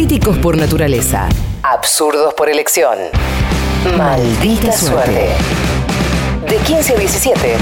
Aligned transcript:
Críticos 0.00 0.38
por 0.38 0.56
naturaleza. 0.56 1.28
Absurdos 1.62 2.32
por 2.32 2.48
elección. 2.48 2.96
Maldita 3.98 4.72
suerte. 4.72 5.28
De 6.48 6.56
15 6.56 6.94
a 6.94 6.96
17. 6.96 7.56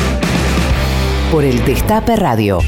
Por 1.32 1.43
el 1.43 1.64
Destape 1.64 2.14
Radio. 2.14 2.61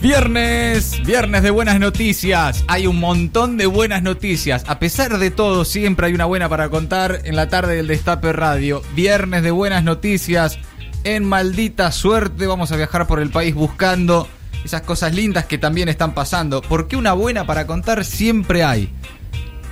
Viernes, 0.00 1.00
viernes 1.06 1.44
de 1.44 1.50
buenas 1.50 1.78
noticias. 1.78 2.64
Hay 2.66 2.88
un 2.88 2.98
montón 2.98 3.58
de 3.58 3.66
buenas 3.66 4.02
noticias. 4.02 4.64
A 4.66 4.80
pesar 4.80 5.18
de 5.18 5.30
todo, 5.30 5.64
siempre 5.64 6.08
hay 6.08 6.12
una 6.12 6.24
buena 6.24 6.48
para 6.48 6.68
contar 6.68 7.20
en 7.22 7.36
la 7.36 7.48
tarde 7.48 7.76
del 7.76 7.86
Destape 7.86 8.32
Radio. 8.32 8.82
Viernes 8.96 9.44
de 9.44 9.52
buenas 9.52 9.84
noticias. 9.84 10.58
En 11.04 11.24
maldita 11.24 11.92
suerte 11.92 12.48
vamos 12.48 12.72
a 12.72 12.76
viajar 12.76 13.06
por 13.06 13.20
el 13.20 13.30
país 13.30 13.54
buscando 13.54 14.26
esas 14.64 14.82
cosas 14.82 15.14
lindas 15.14 15.46
que 15.46 15.58
también 15.58 15.88
están 15.88 16.14
pasando. 16.14 16.62
Porque 16.62 16.96
una 16.96 17.12
buena 17.12 17.46
para 17.46 17.66
contar 17.66 18.04
siempre 18.04 18.64
hay. 18.64 18.88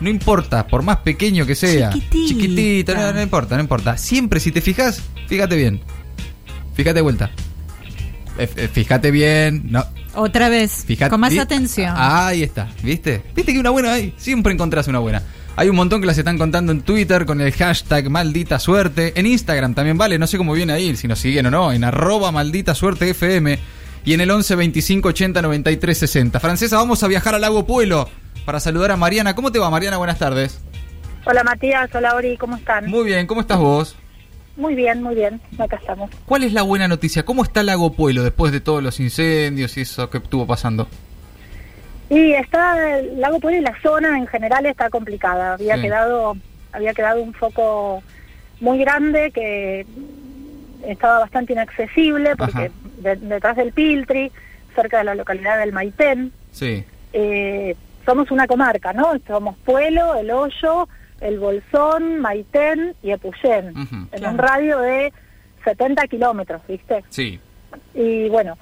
No 0.01 0.11
importa, 0.11 0.67
por 0.67 0.83
más 0.83 0.99
pequeño 0.99 1.47
que 1.47 1.55
sea. 1.55 1.91
Chiquitita. 1.91 2.29
Chiquitito, 2.29 2.95
no, 2.95 3.13
no 3.13 3.23
importa, 3.23 3.57
no 3.57 3.63
importa. 3.63 3.97
Siempre, 3.97 4.41
si 4.41 4.51
te 4.51 4.61
fijas, 4.61 5.03
fíjate 5.29 5.57
bien. 5.57 5.81
Fíjate 6.75 6.95
de 6.95 7.03
vuelta. 7.03 7.31
Eh, 8.39 8.49
eh, 8.57 8.69
Fíjate 8.73 9.11
bien. 9.11 9.63
No, 9.71 9.85
Otra 10.15 10.49
vez, 10.49 10.85
Fíjate, 10.87 11.11
con 11.11 11.21
más 11.21 11.37
atención. 11.37 11.95
Ahí 11.97 12.43
está, 12.43 12.69
¿viste? 12.83 13.23
¿Viste 13.35 13.53
que 13.53 13.59
una 13.59 13.71
buena 13.71 13.93
hay? 13.93 14.15
Siempre 14.17 14.53
encontrás 14.53 14.89
una 14.89 14.99
buena. 14.99 15.23
Hay 15.55 15.69
un 15.69 15.77
montón 15.77 16.01
que 16.01 16.07
las 16.07 16.17
están 16.17 16.39
contando 16.39 16.73
en 16.73 16.81
Twitter 16.81 17.27
con 17.27 17.41
el 17.43 17.53
hashtag 17.53 18.09
maldita 18.09 18.59
suerte. 18.59 19.13
En 19.17 19.27
Instagram 19.27 19.75
también 19.75 19.99
vale, 19.99 20.19
no 20.19 20.27
sé 20.27 20.39
cómo 20.39 20.55
viene 20.55 20.73
ahí, 20.73 20.97
si 20.97 21.07
nos 21.07 21.19
siguen 21.19 21.47
o 21.47 21.51
no, 21.51 21.73
en 21.73 21.85
arroba 21.85 22.33
maldita 22.33 22.75
suerte 22.75 23.11
FM. 23.11 23.59
Y 24.05 24.15
en 24.15 24.21
el 24.21 24.31
11 24.31 24.57
25 24.57 25.09
80 25.09 25.43
93 25.43 25.97
60. 25.99 26.41
Francesa, 26.41 26.77
vamos 26.77 27.03
a 27.03 27.09
viajar 27.09 27.35
al 27.35 27.41
lago 27.41 27.65
Puelo 27.67 28.09
para 28.45 28.59
saludar 28.61 28.91
a 28.91 28.97
Mariana. 28.97 29.35
¿Cómo 29.35 29.53
te 29.53 29.59
va, 29.59 29.71
Mariana? 29.71 29.97
Buenas 29.99 30.19
tardes. 30.19 30.61
Hola 31.25 31.45
Matías, 31.45 31.89
hola 31.95 32.17
Ori, 32.17 32.37
¿cómo 32.37 32.57
están? 32.57 32.87
Muy 32.91 33.05
bien, 33.05 33.29
¿cómo 33.29 33.41
estás 33.41 33.59
vos? 33.59 33.95
Muy 34.57 34.75
bien, 34.75 35.03
muy 35.03 35.15
bien, 35.15 35.41
acá 35.57 35.77
estamos. 35.77 36.11
¿Cuál 36.27 36.43
es 36.43 36.53
la 36.53 36.63
buena 36.63 36.89
noticia? 36.89 37.25
¿Cómo 37.25 37.45
está 37.45 37.63
lago 37.63 37.93
Puelo 37.93 38.25
después 38.25 38.51
de 38.53 38.61
todos 38.61 38.83
los 38.83 38.99
incendios 38.99 39.77
y 39.77 39.83
eso 39.83 40.11
que 40.11 40.19
estuvo 40.19 40.47
pasando? 40.49 40.89
Y 42.11 42.33
está 42.33 42.99
el 42.99 43.21
lago 43.21 43.39
Pueblo 43.39 43.61
y 43.61 43.63
la 43.63 43.75
zona 43.83 44.19
en 44.19 44.27
general 44.27 44.67
está 44.67 44.91
complicada. 44.91 45.55
Había 45.55 45.77
Sí. 45.77 45.83
quedado 45.83 46.37
había 46.73 46.93
quedado 46.93 47.23
un 47.23 47.33
foco 47.35 48.03
muy 48.61 48.79
grande 48.79 49.31
que 49.31 49.87
estaba 50.87 51.21
bastante 51.21 51.53
inaccesible 51.53 52.35
porque 52.37 52.71
de- 52.99 53.17
detrás 53.17 53.57
del 53.57 53.73
Piltri, 53.73 54.31
cerca 54.75 54.99
de 54.99 55.05
la 55.05 55.15
localidad 55.15 55.59
del 55.59 55.73
Maitén, 55.73 56.33
Sí, 56.51 56.85
eh, 57.13 57.75
somos 58.07 58.31
una 58.31 58.47
comarca, 58.47 58.93
¿no? 58.93 59.13
Somos 59.27 59.57
Pueblo, 59.65 60.15
El 60.17 60.31
Hoyo, 60.31 60.89
El 61.21 61.39
Bolsón, 61.39 62.21
Maitén 62.21 62.95
y 63.03 63.11
Epuyén, 63.13 63.73
en 63.77 64.07
Claro. 64.09 64.31
un 64.33 64.39
radio 64.39 64.79
de 64.81 65.13
70 65.65 66.07
kilómetros, 66.09 66.61
¿viste? 66.69 67.05
sí. 67.11 67.39
y 67.95 68.29
bueno, 68.29 68.59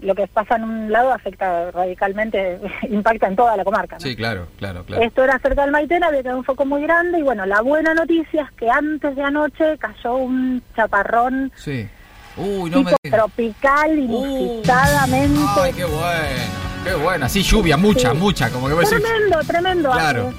lo 0.00 0.14
que 0.14 0.26
pasa 0.28 0.56
en 0.56 0.64
un 0.64 0.92
lado 0.92 1.12
afecta 1.12 1.70
radicalmente, 1.70 2.60
impacta 2.88 3.26
en 3.26 3.36
toda 3.36 3.56
la 3.56 3.64
comarca. 3.64 3.96
¿no? 3.96 4.00
Sí, 4.00 4.14
claro, 4.16 4.46
claro, 4.58 4.84
claro. 4.84 5.02
Esto 5.02 5.24
era 5.24 5.38
cerca 5.40 5.62
del 5.62 5.70
Maitén, 5.72 6.04
había 6.04 6.22
quedado 6.22 6.38
un 6.38 6.44
foco 6.44 6.64
muy 6.64 6.82
grande 6.82 7.18
y 7.18 7.22
bueno, 7.22 7.44
la 7.46 7.60
buena 7.62 7.94
noticia 7.94 8.42
es 8.42 8.50
que 8.56 8.70
antes 8.70 9.16
de 9.16 9.22
anoche 9.22 9.76
cayó 9.78 10.14
un 10.16 10.62
chaparrón 10.76 11.52
Sí. 11.56 11.88
Uy, 12.36 12.70
no 12.70 12.78
me 12.84 12.90
tipo 12.90 12.96
digas. 13.02 13.18
tropical, 13.20 13.98
inusitadamente. 13.98 15.40
Ay, 15.60 15.72
qué 15.72 15.84
bueno, 15.84 16.42
qué 16.84 16.94
bueno. 16.94 17.26
Así 17.26 17.42
lluvia, 17.42 17.76
mucha, 17.76 18.12
Sí. 18.12 18.16
mucha, 18.16 18.50
como 18.50 18.68
que 18.68 18.74
decís. 18.74 18.90
tremendo, 18.90 19.38
tremendo. 19.44 19.90
Claro. 19.90 20.32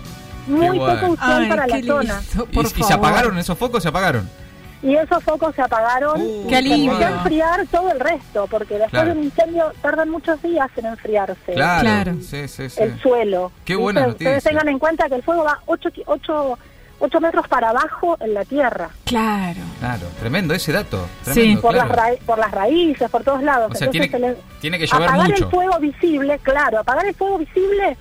Muy 0.48 0.62
Qué 0.62 0.70
bueno. 0.80 1.00
poco 1.02 1.12
usual 1.14 1.44
Ay, 1.44 1.50
para 1.50 1.68
la 1.68 1.82
zona. 1.84 2.22
¿Y, 2.52 2.84
se 2.84 2.94
apagaron 2.94 3.38
esos 3.38 3.58
focos? 3.58 3.84
¿Se 3.84 3.90
apagaron? 3.90 4.28
Y 4.82 4.96
esos 4.96 5.22
focos 5.24 5.54
se 5.56 5.62
apagaron 5.62 6.22
Uh, 6.22 6.48
y 6.50 6.84
empezó 6.84 7.06
a 7.06 7.10
enfriar 7.12 7.68
todo 7.68 7.92
el 7.92 8.00
resto, 8.00 8.48
porque 8.48 8.76
después 8.76 8.92
Claro. 8.92 9.14
de 9.14 9.20
un 9.20 9.24
incendio 9.26 9.72
tardan 9.82 10.10
muchos 10.10 10.42
días 10.42 10.70
en 10.78 10.86
enfriarse. 10.86 11.54
Claro. 11.54 11.82
Claro. 11.82 12.14
Sí, 12.22 12.48
sí, 12.48 12.70
sí. 12.70 12.82
el 12.82 12.98
suelo. 13.02 13.52
Qué 13.66 13.76
buena 13.76 14.08
Ustedes 14.08 14.32
noticia. 14.36 14.50
tengan 14.52 14.70
en 14.70 14.80
cuenta 14.80 15.10
que 15.10 15.16
el 15.16 15.24
fuego 15.24 15.44
va 15.44 15.60
8, 15.66 15.90
ocho, 16.06 17.20
metros 17.22 17.48
para 17.50 17.70
abajo 17.70 18.18
en 18.22 18.34
la 18.34 18.46
tierra, 18.46 18.90
Claro. 19.06 19.60
Claro, 19.80 20.08
tremendo 20.20 20.54
ese 20.54 20.72
dato. 20.72 21.08
Sí. 21.24 21.58
Por, 21.62 21.74
claro. 21.74 21.88
las 21.90 21.98
ra- 21.98 22.16
por 22.26 22.38
las 22.40 22.52
raíces, 22.52 23.10
por 23.10 23.24
todos 23.24 23.42
lados. 23.44 23.72
O 23.72 23.76
sea, 23.76 23.88
Entonces, 23.88 24.10
tiene- 24.12 24.28
se 24.34 24.34
le- 24.36 24.60
tiene 24.62 24.80
que 24.80 24.86
llover 24.88 25.10
apagar 25.10 25.30
mucho. 25.30 25.44
el 25.46 25.50
fuego 25.52 25.80
visible, 25.80 26.40
claro, 26.44 26.80
apagar 26.80 27.06
el 27.06 27.16
fuego 27.16 27.38
visible 27.38 27.98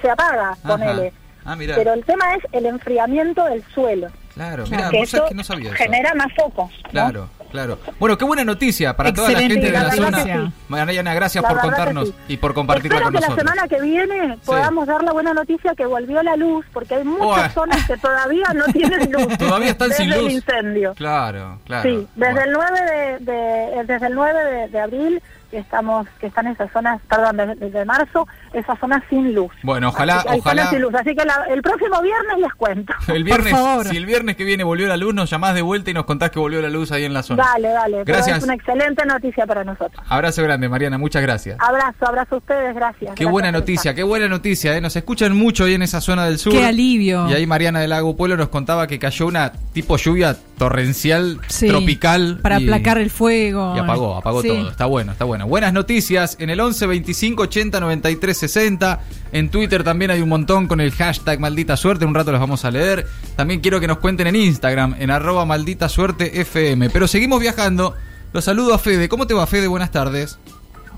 se 0.00 0.10
apaga, 0.10 0.50
Ajá. 0.50 0.58
ponele. 0.62 1.12
Ah, 1.44 1.56
mira. 1.56 1.74
Pero 1.76 1.92
el 1.94 2.04
tema 2.04 2.34
es 2.36 2.44
el 2.52 2.66
enfriamiento 2.66 3.44
del 3.44 3.64
suelo, 3.74 4.08
Claro, 4.34 4.64
Claro. 4.64 4.76
mira, 4.76 4.90
que 4.90 5.00
eso 5.02 5.24
que 5.28 5.34
no 5.34 5.44
sabía 5.44 5.68
eso. 5.68 5.76
genera 5.76 6.14
más 6.14 6.28
focos. 6.34 6.70
¿no? 6.84 6.90
Claro, 6.90 7.28
claro. 7.50 7.78
Bueno, 7.98 8.16
qué 8.16 8.24
buena 8.24 8.44
noticia 8.44 8.96
para 8.96 9.12
toda 9.12 9.28
la 9.30 9.32
Excelente 9.40 9.66
gente 9.66 9.72
de 9.78 9.78
la 9.78 9.84
noticia. 9.94 10.24
zona. 10.36 10.46
Sí. 10.48 10.52
Mariana, 10.68 11.14
gracias 11.14 11.42
La 11.42 11.48
por 11.50 11.60
contarnos 11.60 12.08
sí. 12.08 12.14
y 12.28 12.36
por 12.38 12.54
compartirla 12.54 12.96
Espero 12.98 13.12
con 13.12 13.20
que 13.20 13.26
nosotros. 13.26 13.44
la 13.44 13.52
semana 13.52 13.68
que 13.68 13.80
viene 13.82 14.38
podamos 14.44 14.86
dar 14.86 15.02
la 15.04 15.12
buena 15.12 15.34
noticia 15.34 15.74
que 15.74 15.84
volvió 15.86 16.22
la 16.22 16.36
luz, 16.36 16.64
porque 16.72 16.94
hay 16.94 17.04
muchas 17.04 17.52
zonas 17.52 17.86
que 17.86 17.96
todavía 17.98 18.46
no 18.54 18.64
tienen 18.72 19.12
luz. 19.12 19.28
Todavía 19.38 19.70
están 19.70 19.90
desde 19.90 20.02
sin 20.04 20.12
el 20.12 20.20
luz. 20.22 20.32
incendio. 20.32 20.94
Claro, 20.94 21.58
claro. 21.66 21.82
Sí, 21.90 22.06
desde 22.16 22.32
Bueno. 22.32 22.40
el 22.40 22.52
9 22.52 22.80
de, 23.20 23.32
de- 23.32 23.84
desde 23.84 24.06
el 24.06 24.14
9 24.14 24.44
de, 24.44 24.68
de 24.68 24.80
abril 24.80 25.22
que 25.52 25.58
estamos 25.58 26.08
que 26.18 26.26
están 26.26 26.46
esas 26.48 26.72
zonas, 26.72 26.98
perdón, 27.08 27.36
desde, 27.36 27.54
desde 27.56 27.84
marzo, 27.84 28.26
esas 28.54 28.76
zonas 28.80 29.02
sin 29.08 29.34
luz. 29.34 29.52
Bueno, 29.62 29.90
ojalá, 29.90 30.14
Así 30.16 30.24
que 30.26 30.32
hay 30.32 30.38
ojalá. 30.40 30.62
zonas 30.62 30.70
sin 30.72 30.82
luz, 30.82 30.94
así 30.94 31.14
que 31.14 31.24
la- 31.24 31.44
el 31.50 31.62
próximo 31.62 32.00
viernes 32.02 32.38
les 32.40 32.54
cuento. 32.54 32.92
El 33.12 33.22
viernes, 33.22 33.52
favor. 33.52 33.86
si 33.86 33.96
el 33.98 34.06
viernes 34.06 34.34
que 34.36 34.44
viene 34.44 34.64
volvió 34.64 34.88
la 34.88 34.96
luz, 34.96 35.14
nos 35.14 35.28
llamás 35.30 35.54
de 35.54 35.62
vuelta 35.62 35.90
y 35.90 35.94
nos 35.94 36.04
contás 36.06 36.30
que 36.30 36.38
volvió 36.38 36.60
la 36.62 36.70
luz 36.70 36.90
ahí 36.90 37.04
en 37.04 37.12
la 37.12 37.22
zona. 37.22 37.44
Dale, 37.44 37.68
dale, 37.68 37.96
pero 38.04 38.16
Gracias. 38.18 38.38
es 38.38 38.44
una 38.44 38.54
excelente 38.54 39.04
noticia 39.04 39.46
para 39.46 39.62
nosotros. 39.62 40.02
Abrazo 40.08 40.42
grande, 40.42 40.68
Mariana, 40.68 40.96
muchas 40.98 41.20
gracias. 41.22 41.58
Abrazo, 41.60 42.06
abrazo 42.08 42.36
a 42.36 42.38
ustedes, 42.38 42.74
gracias. 42.74 43.00
Qué 43.14 43.24
Gracias 43.24 43.30
buena 43.30 43.48
por 43.52 43.60
noticia, 43.60 43.94
qué 43.94 44.02
buena 44.02 44.28
noticia, 44.28 44.74
¿eh? 44.76 44.80
Nos 44.80 44.96
escuchan 44.96 45.36
mucho 45.36 45.64
ahí 45.64 45.74
en 45.74 45.82
esa 45.82 46.00
zona 46.00 46.24
del 46.24 46.38
sur. 46.38 46.52
Qué 46.52 46.64
alivio. 46.64 47.28
Y 47.28 47.34
ahí 47.34 47.46
Mariana 47.46 47.80
del 47.80 47.90
Lago 47.90 48.16
Pueblo 48.16 48.36
nos 48.38 48.48
contaba 48.48 48.86
que 48.86 48.98
cayó 48.98 49.26
una 49.26 49.52
tipo 49.74 49.96
lluvia 49.98 50.34
torrencial, 50.62 51.40
Sí, 51.48 51.66
tropical. 51.66 52.38
Para 52.40 52.60
y- 52.60 52.64
aplacar 52.64 52.98
el 52.98 53.10
fuego. 53.10 53.74
Y 53.76 53.80
apagó, 53.80 54.16
apagó 54.16 54.42
Sí. 54.42 54.48
todo. 54.48 54.70
Está 54.70 54.86
bueno, 54.86 55.12
está 55.12 55.24
bueno. 55.24 55.46
Buenas 55.48 55.72
noticias 55.72 56.36
en 56.38 56.50
el 56.50 56.60
11 56.60 56.86
25 56.86 57.42
80 57.42 57.80
93 57.80 58.36
60. 58.38 59.00
En 59.32 59.48
Twitter 59.50 59.82
también 59.82 60.10
hay 60.12 60.20
un 60.20 60.28
montón 60.28 60.68
con 60.68 60.80
el 60.80 60.92
hashtag 60.92 61.40
maldita 61.40 61.76
suerte. 61.76 62.04
En 62.04 62.10
un 62.10 62.14
rato 62.14 62.30
los 62.30 62.40
vamos 62.40 62.64
a 62.64 62.70
leer. 62.70 63.06
También 63.34 63.60
quiero 63.60 63.80
que 63.80 63.86
nos 63.88 63.98
cuenten 63.98 64.26
en 64.28 64.36
Instagram, 64.36 64.94
en 64.98 65.10
arroba 65.10 65.44
maldita 65.44 65.88
suerte 65.88 66.40
FM. 66.40 66.90
Pero 66.90 67.08
seguimos 67.08 67.40
viajando. 67.40 67.94
Los 68.32 68.44
saludo 68.44 68.72
a 68.74 68.78
Fede. 68.78 69.08
¿Cómo 69.08 69.26
te 69.26 69.34
va, 69.34 69.46
Fede? 69.46 69.66
Buenas 69.66 69.90
tardes. 69.90 70.38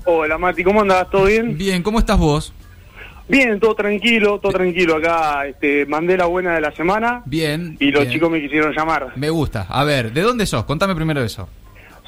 Hola 0.05 0.37
Mati, 0.37 0.63
¿cómo 0.63 0.81
andás? 0.81 1.09
¿Todo 1.09 1.25
bien? 1.25 1.57
Bien, 1.57 1.81
¿cómo 1.81 1.97
estás 1.97 2.19
vos? 2.19 2.53
Bien, 3.27 3.59
todo 3.59 3.73
tranquilo, 3.75 4.39
todo 4.39 4.51
tranquilo. 4.51 4.95
Acá 4.97 5.47
este, 5.47 5.85
mandé 5.85 6.17
la 6.17 6.25
buena 6.25 6.53
de 6.55 6.61
la 6.61 6.71
semana 6.71 7.23
Bien. 7.25 7.75
y 7.79 7.91
los 7.91 8.03
bien. 8.03 8.13
chicos 8.13 8.29
me 8.29 8.41
quisieron 8.41 8.73
llamar. 8.73 9.13
Me 9.15 9.29
gusta. 9.29 9.65
A 9.67 9.83
ver, 9.83 10.13
¿de 10.13 10.21
dónde 10.21 10.45
sos? 10.45 10.63
Contame 10.65 10.95
primero 10.95 11.23
eso. 11.23 11.49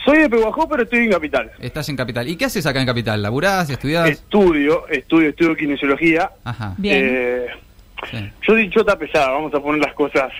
Soy 0.06 0.20
de 0.20 0.30
Pehuajó, 0.30 0.70
pero 0.70 0.84
estoy 0.84 1.00
en 1.00 1.12
Capital. 1.12 1.52
Estás 1.60 1.90
en 1.90 1.96
Capital. 1.98 2.28
¿Y 2.30 2.38
qué 2.38 2.46
haces 2.46 2.66
acá 2.66 2.80
en 2.80 2.86
Capital? 2.86 3.22
¿Laburás? 3.22 3.70
¿Estudiás? 3.70 4.10
Estudio, 4.10 4.88
estudio, 4.88 5.30
estudio 5.30 5.56
kinesiología. 5.56 6.32
Ajá. 6.46 6.76
Bien. 6.78 7.06
Eh. 7.10 7.48
Yo 8.48 8.56
dichota 8.56 8.98
pesada, 8.98 9.32
vamos 9.32 9.54
a 9.54 9.60
poner 9.60 9.82
las 9.82 9.94
cosas 9.94 10.32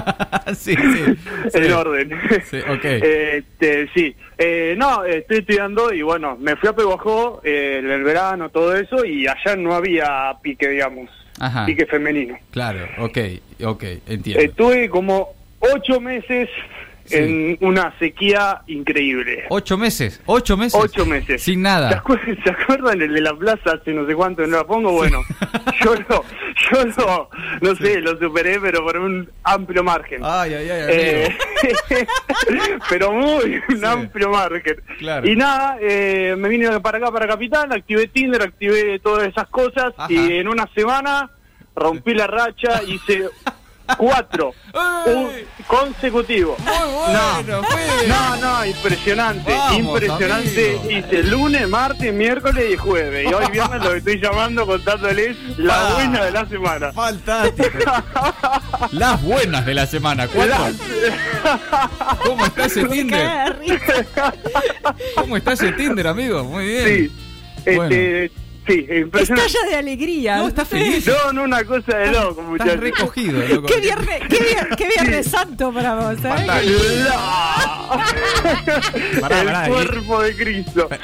sí, 0.56 0.74
sí. 0.74 1.04
sí. 1.52 1.58
en 1.58 1.72
orden. 1.72 2.10
Sí, 2.44 2.58
ok. 2.58 2.84
Este, 2.84 3.88
sí, 3.94 4.14
Eh, 4.38 4.74
no, 4.78 5.04
estoy 5.04 5.38
estudiando 5.38 5.92
y 5.92 6.00
bueno, 6.02 6.36
me 6.40 6.56
fui 6.56 6.68
a 6.68 6.72
Pehuajó 6.72 7.40
eh, 7.44 7.80
el 7.82 8.02
verano, 8.02 8.48
todo 8.48 8.74
eso, 8.74 9.04
y 9.04 9.26
allá 9.26 9.54
no 9.56 9.74
había 9.74 10.32
pique, 10.42 10.66
digamos, 10.68 11.10
Ajá. 11.38 11.66
pique 11.66 11.84
femenino. 11.86 12.36
Claro, 12.50 12.86
ok, 12.98 13.18
ok, 13.64 13.84
entiendo. 14.06 14.42
Estuve 14.42 14.88
como 14.88 15.28
ocho 15.60 16.00
meses 16.00 16.48
Sí. 17.04 17.16
en 17.16 17.58
una 17.60 17.92
sequía 17.98 18.62
increíble. 18.68 19.44
¿Ocho 19.48 19.76
meses? 19.76 20.20
¿Ocho 20.26 20.56
meses? 20.56 20.80
Ocho 20.80 21.04
meses. 21.06 21.42
Sin 21.42 21.56
¿Se, 21.58 21.60
nada. 21.62 22.04
se 22.44 22.50
acuerdan 22.50 23.02
el 23.02 23.12
de 23.14 23.20
la 23.20 23.34
plaza 23.34 23.72
hace 23.80 23.92
no 23.92 24.06
sé 24.06 24.14
cuánto 24.14 24.46
no 24.46 24.56
la 24.58 24.64
pongo? 24.64 24.92
Bueno, 24.92 25.20
yo 25.84 25.94
lo, 26.08 26.24
yo 26.70 26.84
lo, 26.96 27.30
no 27.60 27.74
sé, 27.76 28.00
lo 28.00 28.18
superé, 28.18 28.60
pero 28.60 28.84
por 28.84 28.96
un 28.98 29.28
amplio 29.42 29.82
margen. 29.82 30.20
Ay, 30.22 30.54
ay, 30.54 30.70
ay, 30.70 30.82
Eh, 30.88 31.36
pero 32.88 33.12
muy 33.12 33.60
un 33.68 33.84
amplio 33.84 34.30
margen. 34.30 34.76
Claro. 34.98 35.28
Y 35.28 35.36
nada, 35.36 35.78
eh, 35.80 36.34
me 36.38 36.48
vine 36.48 36.80
para 36.80 36.98
acá, 36.98 37.10
para 37.10 37.26
Capital, 37.26 37.72
activé 37.72 38.08
Tinder, 38.08 38.42
activé 38.42 38.98
todas 39.00 39.28
esas 39.28 39.48
cosas 39.48 39.92
Ajá. 39.96 40.12
y 40.12 40.38
en 40.38 40.48
una 40.48 40.68
semana 40.74 41.30
rompí 41.74 42.14
la 42.14 42.26
racha, 42.26 42.82
hice 42.86 43.28
Cuatro. 43.96 44.54
Un 45.06 45.30
consecutivo. 45.66 46.56
Muy 46.58 46.66
bueno, 47.44 47.62
Fede. 47.64 48.08
No, 48.08 48.36
no, 48.36 48.64
impresionante, 48.66 49.52
Vamos, 49.52 49.78
impresionante. 49.78 50.78
amigo. 50.82 50.90
Hice 51.06 51.22
lunes, 51.24 51.68
martes, 51.68 52.12
miércoles 52.12 52.64
y 52.72 52.76
jueves. 52.76 53.26
Y 53.30 53.34
hoy 53.34 53.44
viernes 53.52 53.82
lo 53.82 53.94
estoy 53.94 54.20
llamando 54.20 54.66
contándoles 54.66 55.36
la 55.58 55.88
Ah. 55.88 55.94
buena 55.94 56.24
de 56.24 56.30
la 56.30 56.46
semana. 56.46 56.92
Fantástico. 56.92 57.68
Las 58.92 59.22
buenas 59.22 59.66
de 59.66 59.74
la 59.74 59.86
semana. 59.86 60.26
¿Cuatro? 60.28 60.54
Las- 60.58 62.18
¿Cómo 62.24 62.44
está 62.46 62.64
ese 62.66 62.84
Tinder? 62.88 63.58
Risa. 63.58 64.32
¿Cómo 65.16 65.36
está 65.36 65.52
ese 65.52 65.72
Tinder, 65.72 66.06
amigo? 66.06 66.44
Muy 66.44 66.66
bien. 66.66 66.84
Sí, 66.86 67.12
este, 67.66 68.30
sí, 68.72 68.86
impresionante. 68.90 69.46
Estalla 69.46 69.70
de 69.70 69.76
alegría. 69.76 70.36
No, 70.36 70.48
está 70.48 70.64
feliz. 70.64 71.06
No, 71.06 71.32
no, 71.32 71.42
una 71.44 71.64
cosa 71.64 71.96
de 71.96 72.10
loco, 72.12 72.30
Estás 72.40 72.44
muchachos. 72.46 72.80
recogido, 72.80 73.40
loco. 73.48 73.66
Qué 73.68 73.80
viernes, 73.80 74.20
qué 74.28 74.38
vier- 74.38 74.76
qué 74.76 74.88
viernes 74.88 75.26
santo 75.26 75.72
para 75.72 75.94
vos, 75.94 76.18
¿eh? 76.24 76.46
No. 77.04 77.90
Pará, 79.20 79.40
El 79.40 79.46
pará, 79.46 79.68
y- 79.68 79.70
cuerpo 79.72 80.22
de 80.22 80.36
Cristo. 80.36 80.88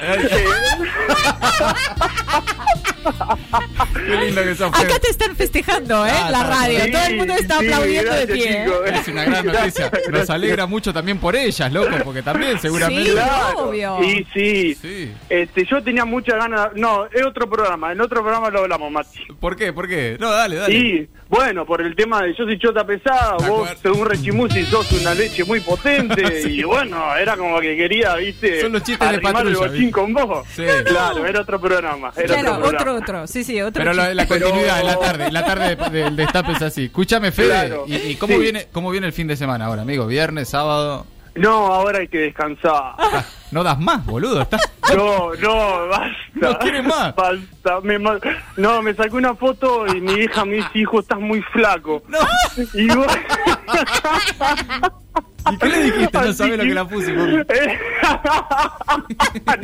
Qué 3.93 4.15
lindo 4.25 4.43
que 4.43 4.55
sos. 4.55 4.71
Acá 4.73 4.99
te 4.99 5.09
están 5.09 5.35
festejando, 5.35 6.05
¿eh? 6.05 6.11
Ah, 6.13 6.29
la 6.31 6.43
radio. 6.43 6.79
Todo 6.91 7.03
el 7.07 7.15
mundo 7.17 7.33
está 7.33 7.59
Sí, 7.59 7.65
aplaudiendo 7.67 8.13
de 8.13 8.27
pie. 8.27 8.63
¿eh? 8.63 8.67
Es 8.93 9.07
una 9.07 9.23
gran 9.25 9.45
noticia. 9.45 9.91
Nos 10.11 10.29
alegra 10.29 10.65
mucho 10.65 10.93
también 10.93 11.17
por 11.19 11.35
ellas, 11.35 11.71
loco, 11.71 11.95
porque 12.03 12.21
también 12.21 12.59
seguramente. 12.59 13.09
Sí. 13.09 13.15
Claro. 13.15 13.59
obvio. 13.69 13.97
Sí, 14.01 14.25
sí. 14.33 14.75
Sí. 14.81 15.11
Este, 15.29 15.65
yo 15.65 15.81
tenía 15.83 16.05
muchas 16.05 16.35
ganas. 16.37 16.69
No, 16.75 17.05
es 17.05 17.25
otro 17.25 17.49
programa. 17.49 17.91
En 17.91 18.01
otro 18.01 18.21
programa 18.21 18.49
lo 18.49 18.59
hablamos, 18.59 18.91
Mati. 18.91 19.19
¿Por 19.39 19.55
qué? 19.55 19.73
¿Por 19.73 19.87
qué? 19.87 20.17
No, 20.19 20.31
dale, 20.31 20.55
dale. 20.57 20.73
Y 20.75 21.09
bueno, 21.29 21.65
por 21.65 21.81
el 21.81 21.95
tema 21.95 22.21
de 22.23 22.33
yo 22.35 22.45
soy 22.45 22.57
chota 22.59 22.85
pesada, 22.85 23.35
De 23.39 23.49
vos 23.49 23.69
acuerdo. 23.69 23.81
según 23.81 24.07
Rechimusi 24.09 24.65
sos 24.65 24.91
una 24.93 25.13
leche 25.13 25.43
muy 25.43 25.59
potente 25.59 26.41
Sí. 26.41 26.59
y 26.59 26.63
bueno, 26.63 27.15
era 27.15 27.35
como 27.35 27.59
que 27.59 27.75
quería, 27.75 28.15
viste, 28.15 28.61
Son 28.61 28.71
los 28.71 28.83
chistes 28.83 29.07
de 29.09 29.15
arrimar 29.15 29.45
el 29.47 29.53
patrulla, 29.53 29.71
bochín 29.71 29.91
con 29.91 30.13
vos. 30.13 30.47
Sí. 30.55 30.63
Claro, 30.85 31.25
era 31.25 31.41
otro 31.41 31.59
programa. 31.59 32.11
Era 32.15 32.27
Claro, 32.27 32.51
otro, 32.53 32.67
otro, 32.67 32.69
programa. 32.77 32.91
otro. 32.96 32.96
Sí, 33.27 33.43
sí, 33.43 33.61
otro. 33.61 33.81
Pero 33.83 33.93
la, 33.93 34.25
Pero- 34.27 34.45
continuidad, 34.45 34.79
en 34.81 34.87
la 34.87 34.99
tarde, 34.99 35.31
la 35.31 35.45
tarde 35.45 35.75
de- 35.75 35.89
del 36.03 36.15
destape 36.15 36.51
es 36.53 36.61
así. 36.61 36.85
Escúchame, 36.85 37.31
Fede. 37.31 37.47
Claro. 37.49 37.83
¿Y, 37.87 37.95
y 37.95 38.15
cómo, 38.15 38.33
Sí. 38.35 38.39
viene, 38.39 38.67
cómo 38.71 38.89
viene 38.91 39.07
el 39.07 39.13
fin 39.13 39.27
de 39.27 39.35
semana 39.35 39.65
ahora, 39.65 39.81
amigo? 39.83 40.07
Viernes, 40.07 40.49
sábado. 40.49 41.05
No, 41.35 41.67
ahora 41.67 41.99
hay 41.99 42.07
que 42.07 42.17
descansar. 42.17 42.95
Ah, 42.97 43.23
no 43.51 43.63
das 43.63 43.79
más, 43.79 44.03
boludo. 44.05 44.41
Estás... 44.41 44.61
No, 44.95 45.33
no, 45.35 45.87
basta. 45.87 46.15
No 46.33 46.57
quiere 46.59 46.81
más. 46.81 47.15
Basta. 47.15 47.79
Me 47.83 47.99
no, 47.99 48.81
me 48.81 48.93
sacó 48.95 49.17
una 49.17 49.35
foto 49.35 49.85
y 49.85 50.01
mi 50.01 50.13
hija 50.13 50.45
me 50.45 50.55
dice, 50.55 50.69
hijo, 50.73 50.99
estás 50.99 51.19
muy 51.19 51.41
flaco. 51.43 52.01
No. 52.07 52.17
Y 52.73 52.87
vos... 52.87 53.05
¿Y 55.51 55.57
qué 55.57 55.67
le 55.67 55.83
dijiste? 55.83 56.17
No 56.19 56.33
sabés 56.33 56.57
lo 56.57 56.63
que 56.63 56.73
la 56.73 56.87
pusimos. 56.87 57.27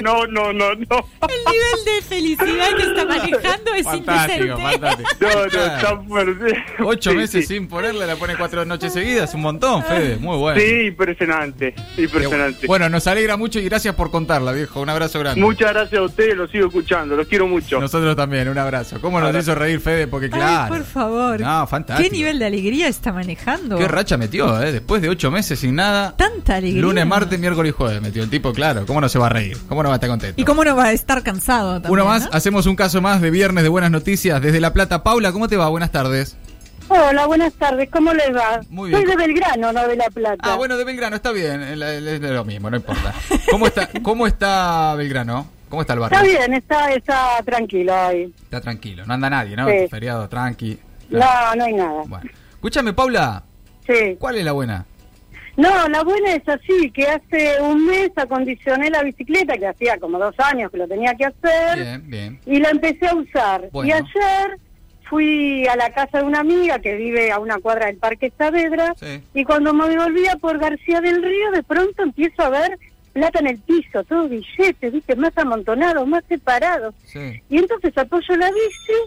No, 0.02 0.26
no, 0.28 0.52
no, 0.54 0.74
no. 0.76 0.76
El 0.76 1.54
nivel 1.54 1.86
de 1.86 2.02
felicidad 2.08 2.76
que 2.76 2.84
está 2.84 3.06
manejando 3.06 3.74
es 3.76 3.84
Fantástico, 3.84 4.58
fantástico. 4.58 5.10
No, 5.22 5.36
no, 5.36 5.46
está 5.46 5.98
fuerte. 6.08 6.64
Ocho 6.80 7.12
Sí, 7.12 7.18
meses 7.18 7.48
sí. 7.48 7.54
sin 7.56 7.68
ponerle, 7.68 8.06
la 8.06 8.16
pone 8.16 8.36
cuatro 8.36 8.66
noches 8.66 8.94
seguidas, 8.94 9.34
un 9.34 9.42
montón, 9.42 9.84
Fede. 9.84 10.18
Muy 10.18 10.38
bueno. 10.38 10.60
Sí, 10.60 10.88
impresionante, 10.88 11.74
impresionante. 11.98 12.68
Bueno, 12.68 12.90
nos 12.90 13.06
alegra 13.08 13.38
mucho 13.38 13.60
y 13.60 13.64
gracias 13.66 13.96
por 13.96 14.12
contarla, 14.12 14.52
viejo. 14.52 14.82
Un 14.82 14.90
abrazo 14.90 15.20
grande. 15.20 15.40
Muchas 15.42 15.72
gracias 15.74 16.00
a 16.00 16.04
ustedes, 16.04 16.36
los 16.36 16.50
sigo 16.52 16.68
escuchando, 16.68 17.16
los 17.16 17.28
quiero 17.28 17.48
mucho. 17.48 17.80
Nosotros 17.80 18.16
también, 18.16 18.48
un 18.50 18.58
abrazo. 18.58 19.00
¿Cómo 19.02 19.20
nos 19.20 19.36
hizo 19.36 19.56
reír 19.56 19.80
Fede? 19.80 20.08
Porque 20.08 20.30
claro. 20.30 20.64
Ay, 20.74 20.80
por 20.80 20.84
favor. 20.86 21.40
No, 21.40 21.68
fantástico. 21.68 22.10
¿Qué 22.10 22.16
nivel 22.16 22.40
de 22.40 22.46
alegría 22.46 22.88
está 22.88 23.12
manejando? 23.14 23.78
Qué 23.78 23.88
racha 23.88 24.18
metió, 24.18 24.62
¿eh? 24.62 24.72
Después 24.72 25.02
de 25.02 25.10
ocho 25.10 25.32
meses 25.32 25.60
sin 25.60 25.73
nada. 25.74 26.16
Tanta 26.18 26.56
alegría. 26.56 26.82
Lunes, 26.82 27.06
martes, 27.06 27.40
miércoles 27.40 27.72
y 27.72 27.74
jueves 27.76 28.02
metió 28.02 28.24
el 28.24 28.30
tipo, 28.30 28.54
claro. 28.54 28.86
¿Cómo 28.86 29.02
no 29.02 29.10
se 29.10 29.20
va 29.20 29.28
a 29.28 29.30
reír? 29.30 29.58
¿Cómo 29.68 29.84
no 29.84 29.90
va 29.90 29.96
a 29.96 29.98
estar 29.98 30.10
contento? 30.10 30.40
¿Y 30.42 30.46
cómo 30.46 30.64
no 30.64 30.76
va 30.76 30.86
a 30.86 30.92
estar 30.92 31.22
cansado 31.24 31.74
también? 31.74 31.92
Uno 31.94 32.06
más, 32.06 32.24
¿no? 32.26 32.30
hacemos 32.34 32.66
un 32.66 32.76
caso 32.76 33.02
más 33.02 33.22
de 33.22 33.32
viernes 33.32 33.64
de 33.64 33.70
buenas 33.70 33.92
noticias 33.92 34.42
desde 34.42 34.60
La 34.60 34.74
Plata. 34.74 35.04
Paula, 35.04 35.32
¿cómo 35.32 35.48
te 35.48 35.58
va? 35.58 35.68
Buenas 35.70 35.92
tardes. 35.92 36.38
Hola, 36.90 37.26
buenas 37.26 37.54
tardes, 37.54 37.90
¿cómo 37.90 38.14
les 38.14 38.36
va? 38.36 38.60
Muy 38.70 38.90
bien. 38.90 39.02
Soy 39.02 39.10
de 39.10 39.16
Belgrano, 39.16 39.72
no 39.72 39.88
de 39.88 39.96
La 39.96 40.10
Plata. 40.10 40.38
Ah, 40.42 40.56
bueno, 40.56 40.78
de 40.78 40.84
Belgrano, 40.84 41.16
está 41.16 41.32
bien. 41.32 41.62
Es 41.62 42.22
lo 42.22 42.46
mismo, 42.46 42.70
no 42.70 42.76
importa. 42.78 43.14
¿Cómo 43.50 43.68
está, 43.68 43.90
cómo 44.02 44.28
está 44.28 44.94
Belgrano? 44.96 45.48
¿Cómo 45.70 45.82
está 45.82 45.94
el 45.94 46.00
barrio? 46.02 46.20
Está 46.20 46.28
bien, 46.30 46.54
está, 46.54 46.92
está 46.94 47.42
tranquilo 47.44 47.96
ahí. 47.96 48.32
Está 48.44 48.62
tranquilo, 48.62 49.06
no 49.08 49.14
anda 49.14 49.30
nadie, 49.30 49.56
¿no? 49.56 49.68
Sí. 49.68 49.88
Feriado, 49.90 50.28
tranqui. 50.30 50.78
No, 51.10 51.56
no 51.56 51.64
hay 51.64 51.74
nada. 51.74 52.04
Bueno. 52.06 52.30
Escúchame, 52.54 52.94
Paula, 52.94 53.44
Sí. 53.88 54.16
¿cuál 54.20 54.38
es 54.38 54.46
la 54.46 54.52
buena? 54.52 54.86
No, 55.56 55.88
la 55.88 56.04
buena 56.04 56.34
es 56.34 56.48
así, 56.50 56.90
que 56.92 57.06
hace 57.06 57.62
un 57.62 57.86
mes 57.86 58.10
acondicioné 58.16 58.90
la 58.90 59.04
bicicleta, 59.04 59.56
que 59.58 59.68
hacía 59.68 59.98
como 60.00 60.18
dos 60.18 60.34
años 60.40 60.72
que 60.72 60.78
lo 60.78 60.88
tenía 60.88 61.14
que 61.14 61.26
hacer, 61.26 61.78
Bien, 61.80 62.10
bien. 62.10 62.40
y 62.46 62.60
la 62.60 62.70
empecé 62.70 63.08
a 63.08 63.16
usar. 63.16 63.70
Bueno. 63.72 63.88
Y 63.90 63.92
ayer 63.92 64.58
fui 65.10 65.68
a 65.68 65.76
la 65.76 65.92
casa 65.92 66.20
de 66.20 66.24
una 66.24 66.40
amiga 66.40 66.80
que 66.80 66.96
vive 66.96 67.32
a 67.32 67.38
una 67.40 67.60
cuadra 67.60 67.86
del 67.86 67.98
Parque 67.98 68.32
Saavedra, 68.36 68.96
Sí. 68.98 69.22
y 69.36 69.44
cuando 69.44 69.74
me 69.74 69.96
volvía 69.96 70.38
por 70.38 70.58
García 70.58 71.02
del 71.02 71.22
Río, 71.22 71.52
de 71.52 71.62
pronto 71.62 72.02
empiezo 72.02 72.42
a 72.42 72.50
ver 72.50 72.80
plata 73.12 73.38
en 73.40 73.48
el 73.48 73.60
piso, 73.60 74.04
todos 74.06 74.28
billetes, 74.32 74.92
viste, 74.92 75.16
más 75.16 75.38
amontonados, 75.38 76.08
más 76.08 76.24
separados. 76.28 76.96
Sí. 77.06 77.44
Y 77.48 77.60
entonces 77.60 77.96
apoyo 77.96 78.36
la 78.38 78.48
bici 78.48 79.00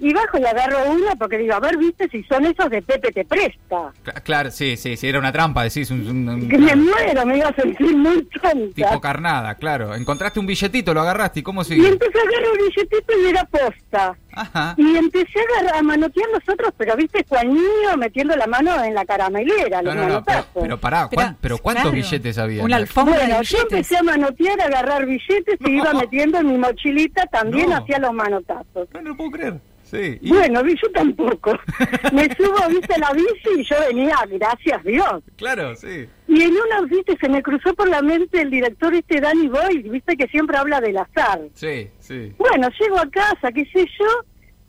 y 0.00 0.12
bajo 0.12 0.38
y 0.38 0.44
agarro 0.44 0.90
una 0.90 1.14
porque 1.16 1.38
digo, 1.38 1.54
a 1.54 1.60
ver, 1.60 1.76
viste, 1.76 2.08
si 2.08 2.22
son 2.24 2.44
esos 2.46 2.70
de 2.70 2.82
Pepe 2.82 3.10
te 3.12 3.24
presta. 3.24 3.92
Cla- 4.04 4.22
Claro, 4.22 4.50
sí, 4.50 4.76
sí, 4.76 4.96
sí, 4.96 5.08
era 5.08 5.18
una 5.18 5.32
trampa, 5.32 5.64
decís. 5.64 5.90
Un, 5.90 6.06
un- 6.08 6.28
un- 6.28 6.48
Que 6.48 6.58
me 6.58 6.76
muero, 6.76 7.26
me 7.26 7.38
iba 7.38 7.48
a 7.48 7.54
sentir 7.54 7.96
muy 7.96 8.22
tonta. 8.40 8.74
tipo 8.74 9.00
carnada, 9.00 9.54
claro. 9.56 9.94
Encontraste 9.94 10.38
un 10.40 10.46
billetito, 10.46 10.92
lo 10.94 11.00
agarraste, 11.00 11.40
¿y 11.40 11.42
cómo 11.42 11.62
Y 11.62 11.64
sigue? 11.64 11.88
empecé 11.88 12.18
a 12.18 12.22
agarrar 12.22 12.50
un 12.52 12.58
billetito 12.68 13.12
y 13.24 13.30
era 13.30 13.44
posta. 13.44 14.16
Ajá. 14.32 14.74
Y 14.76 14.96
empecé 14.96 15.38
a, 15.40 15.60
agarrar, 15.60 15.78
a 15.80 15.82
manotear 15.82 16.28
los 16.32 16.48
otros, 16.48 16.72
pero 16.76 16.94
viste, 16.96 17.24
cual 17.24 17.48
niño 17.48 17.96
metiendo 17.96 18.36
la 18.36 18.46
mano 18.46 18.84
en 18.84 18.94
la 18.94 19.04
caramelera, 19.04 19.82
No, 19.82 19.94
los 19.94 19.94
no, 19.96 20.02
no, 20.02 20.06
pero, 20.06 20.14
manotazos. 20.14 20.62
pero 20.62 20.78
pará, 20.78 21.08
¿cuán- 21.12 21.36
pero 21.40 21.58
¿cuántos 21.58 21.82
claro, 21.90 21.96
billetes 21.96 22.38
había? 22.38 22.62
Una 22.62 22.76
alfombra 22.76 23.14
de 23.16 23.20
Bueno, 23.26 23.42
yo 23.42 23.56
billetes. 23.58 23.72
empecé 23.72 23.96
a 23.96 24.02
manotear, 24.04 24.60
a 24.60 24.64
agarrar 24.66 25.06
billetes 25.06 25.58
y 25.60 25.70
iba 25.76 25.92
metiendo 25.94 26.38
en 26.38 26.46
mi 26.52 26.58
mochilita 26.58 27.26
también 27.26 27.70
No. 27.70 27.76
hacia 27.78 27.98
los 27.98 28.12
manotazos. 28.12 28.88
No, 28.94 29.02
no 29.02 29.08
lo 29.10 29.16
puedo 29.16 29.30
creer. 29.32 29.60
Sí. 29.90 30.18
y- 30.20 30.28
Bueno, 30.28 30.62
vi 30.62 30.74
yo 30.74 30.90
tampoco. 30.92 31.52
Me 32.12 32.24
subo, 32.36 32.68
viste, 32.68 32.94
a 32.94 32.98
la 32.98 33.12
bici 33.12 33.60
y 33.60 33.64
yo 33.64 33.76
venía, 33.88 34.16
gracias 34.28 34.84
Dios. 34.84 35.22
Claro, 35.36 35.74
sí. 35.76 36.06
Y 36.26 36.42
en 36.42 36.50
una, 36.52 36.82
viste, 36.88 37.16
se 37.18 37.28
me 37.28 37.42
cruzó 37.42 37.72
por 37.74 37.88
la 37.88 38.02
mente 38.02 38.40
el 38.42 38.50
director 38.50 38.94
este 38.94 39.20
Danny 39.20 39.48
Boy, 39.48 39.78
viste 39.88 40.16
que 40.16 40.26
siempre 40.28 40.58
habla 40.58 40.80
del 40.80 40.98
azar. 40.98 41.40
Sí, 41.54 41.88
sí. 42.00 42.34
Bueno, 42.36 42.68
llego 42.78 42.98
a 42.98 43.08
casa, 43.10 43.50
qué 43.52 43.64
sé 43.72 43.86
yo, 43.98 44.06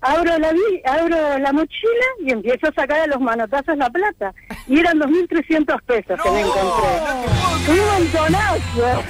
abro 0.02 0.38
la 0.40 0.54
abro 0.86 1.38
la 1.40 1.52
mochila 1.52 2.06
y 2.26 2.32
empiezo 2.32 2.68
a 2.68 2.74
sacar 2.74 3.02
a 3.02 3.08
los 3.08 3.20
manotazos 3.20 3.76
la 3.78 3.90
plata. 3.90 4.34
Y 4.68 4.80
eran 4.80 5.00
2.300 5.00 5.82
pesos 5.84 6.22
que 6.24 6.32
me 6.32 6.40
encontré. 6.42 6.90
Un 7.70 7.78
montonazo. 8.04 9.04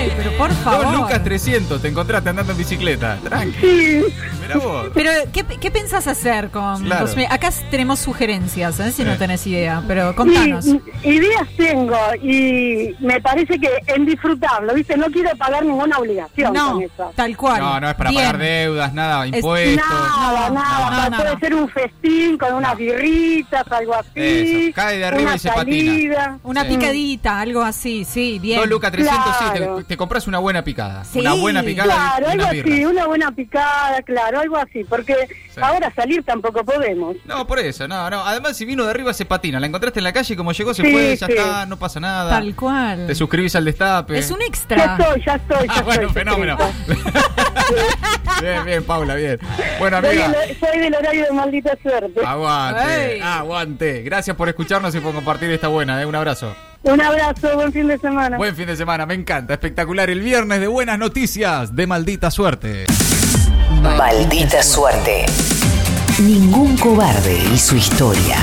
Ay, 0.00 0.12
pero 0.16 0.32
por 0.38 0.50
favor. 0.52 0.84
Dos 0.86 0.96
lucas 0.96 1.22
300, 1.24 1.82
te 1.82 1.88
encontraste 1.88 2.30
andando 2.30 2.52
en 2.52 2.58
bicicleta. 2.58 3.18
Tranqui. 3.22 3.58
Sí. 3.60 4.04
Mirá 4.40 4.56
vos. 4.56 4.88
Pero, 4.94 5.10
¿qué, 5.32 5.44
qué 5.44 5.70
pensás 5.70 6.06
hacer 6.06 6.50
con 6.50 6.82
Claro. 6.84 7.06
mil- 7.16 7.26
Acá 7.30 7.50
tenemos 7.70 7.98
sugerencias, 8.00 8.80
¿eh? 8.80 8.92
si 8.92 9.04
no 9.04 9.12
Sí. 9.12 9.18
tenés 9.18 9.46
idea, 9.46 9.82
pero 9.86 10.14
contanos. 10.16 10.66
Y, 10.66 10.80
ideas 11.04 11.46
tengo 11.56 11.96
y 12.22 12.94
me 13.00 13.20
parece 13.20 13.58
que 13.58 13.68
en 13.86 14.06
disfrutarlo, 14.06 14.74
¿viste? 14.74 14.96
No 14.96 15.06
quiero 15.06 15.30
pagar 15.36 15.64
ninguna 15.64 15.98
obligación 15.98 16.52
No, 16.54 16.72
con 16.72 16.82
eso. 16.82 17.12
tal 17.14 17.36
cual. 17.36 17.60
No, 17.60 17.80
no 17.80 17.88
es 17.90 17.94
para 17.94 18.10
Bien. 18.10 18.22
pagar 18.24 18.38
deudas, 18.38 18.92
nada, 18.94 19.26
impuestos. 19.26 19.76
Nada, 19.88 20.48
No, 20.48 20.54
nada, 20.54 20.90
no, 20.90 21.10
no, 21.10 21.16
puede 21.18 21.34
no. 21.34 21.40
ser 21.40 21.54
un 21.54 21.68
festín 21.68 22.38
con 22.38 22.54
unas 22.54 22.76
birritas, 22.76 23.64
algo 23.70 23.94
así. 23.94 24.08
Eso, 24.14 24.72
cae 24.74 24.98
de 24.98 25.04
arriba 25.04 25.22
una 25.22 25.36
y 25.36 25.38
se 25.38 25.48
patina. 25.48 25.90
salida. 25.92 26.38
Una 26.42 26.62
Sí. 26.62 26.68
picadita, 26.68 27.40
algo 27.40 27.62
así, 27.62 28.04
sí, 28.04 28.38
bien. 28.40 28.60
Dos 28.60 28.68
lucas 28.68 28.90
300, 28.92 29.36
sí, 29.38 29.44
Claro. 29.54 29.84
te, 29.84 29.89
te 29.90 29.96
compras 29.96 30.28
una 30.28 30.38
buena 30.38 30.62
picada. 30.62 31.02
Sí, 31.04 31.18
una 31.18 31.34
buena 31.34 31.64
picada 31.64 31.92
Claro, 32.16 32.26
y 32.28 32.30
algo 32.30 32.44
así, 32.46 32.84
una 32.84 33.06
buena 33.08 33.32
picada, 33.32 34.00
claro, 34.02 34.38
algo 34.38 34.56
así, 34.56 34.84
porque 34.84 35.16
Sí. 35.52 35.60
ahora 35.60 35.92
salir 35.96 36.22
tampoco 36.24 36.64
podemos. 36.64 37.16
No, 37.24 37.44
por 37.44 37.58
eso, 37.58 37.88
no, 37.88 38.08
no. 38.08 38.24
Además, 38.24 38.56
si 38.56 38.64
vino 38.64 38.84
de 38.84 38.90
arriba 38.90 39.12
se 39.12 39.24
patina. 39.24 39.58
La 39.58 39.66
encontraste 39.66 39.98
en 39.98 40.04
la 40.04 40.12
calle 40.12 40.32
y 40.34 40.36
como 40.36 40.52
llegó 40.52 40.72
se 40.74 40.84
Sí, 40.84 40.92
fue, 40.92 41.16
ya 41.16 41.26
sí. 41.26 41.32
está, 41.32 41.66
no 41.66 41.76
pasa 41.76 41.98
nada. 41.98 42.30
Tal 42.30 42.54
cual. 42.54 43.08
Te 43.08 43.16
suscribís 43.16 43.56
al 43.56 43.64
destape. 43.64 44.16
Es 44.16 44.30
un 44.30 44.38
Ya 44.38 44.46
extra. 44.46 44.96
estoy, 44.96 45.24
ya 45.26 45.34
estoy, 45.34 45.66
ya 45.66 45.74
Ah, 45.74 45.82
bueno, 45.82 46.02
estoy. 46.06 46.14
fenómeno. 46.22 46.56
bien, 48.40 48.64
bien, 48.64 48.84
Paula, 48.84 49.16
bien. 49.16 49.40
Bueno, 49.80 50.00
Soy, 50.00 50.08
amiga. 50.20 50.28
del- 50.28 50.56
soy 50.60 50.78
del 50.78 50.94
horario 50.94 51.24
de 51.24 51.32
maldita 51.32 51.76
suerte. 51.82 52.20
Aguante, 52.24 53.20
aguante. 53.22 54.02
Gracias 54.02 54.36
por 54.36 54.48
escucharnos 54.48 54.94
y 54.94 55.00
por 55.00 55.12
compartir 55.12 55.50
esta 55.50 55.66
buena, 55.66 56.00
¿eh? 56.00 56.06
Un 56.06 56.14
abrazo. 56.14 56.54
Un 56.82 57.00
abrazo, 57.00 57.54
buen 57.56 57.72
fin 57.72 57.88
de 57.88 57.98
semana. 57.98 58.38
Buen 58.38 58.56
fin 58.56 58.66
de 58.66 58.76
semana, 58.76 59.04
me 59.04 59.14
encanta. 59.14 59.54
Espectacular 59.54 60.08
el 60.08 60.20
viernes 60.20 60.60
de 60.60 60.66
buenas 60.66 60.98
noticias 60.98 61.76
de 61.76 61.86
maldita 61.86 62.30
suerte. 62.30 62.86
Maldita 63.82 64.62
suerte. 64.62 65.26
Ningún 66.20 66.76
cobarde 66.78 67.38
y 67.52 67.58
su 67.58 67.76
historia. 67.76 68.36